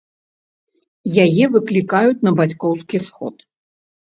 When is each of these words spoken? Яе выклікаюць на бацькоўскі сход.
Яе 1.25 1.45
выклікаюць 1.57 2.23
на 2.29 2.33
бацькоўскі 2.41 2.97
сход. 3.11 3.35